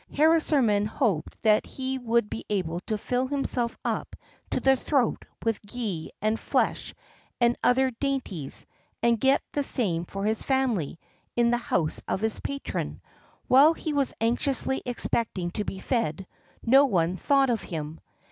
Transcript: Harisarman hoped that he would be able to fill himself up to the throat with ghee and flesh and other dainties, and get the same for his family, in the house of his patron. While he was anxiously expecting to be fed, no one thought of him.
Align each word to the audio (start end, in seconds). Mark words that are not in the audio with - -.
Harisarman 0.11 0.87
hoped 0.87 1.39
that 1.43 1.63
he 1.63 1.99
would 1.99 2.27
be 2.27 2.43
able 2.49 2.79
to 2.87 2.97
fill 2.97 3.27
himself 3.27 3.77
up 3.85 4.15
to 4.49 4.59
the 4.59 4.75
throat 4.75 5.23
with 5.43 5.61
ghee 5.61 6.09
and 6.23 6.39
flesh 6.39 6.95
and 7.39 7.55
other 7.63 7.91
dainties, 7.91 8.65
and 9.03 9.19
get 9.19 9.43
the 9.51 9.61
same 9.61 10.03
for 10.05 10.25
his 10.25 10.41
family, 10.41 10.97
in 11.35 11.51
the 11.51 11.57
house 11.57 12.01
of 12.07 12.19
his 12.19 12.39
patron. 12.39 12.99
While 13.47 13.73
he 13.75 13.93
was 13.93 14.15
anxiously 14.19 14.81
expecting 14.87 15.51
to 15.51 15.65
be 15.65 15.77
fed, 15.77 16.25
no 16.63 16.85
one 16.85 17.15
thought 17.15 17.51
of 17.51 17.61
him. 17.61 17.99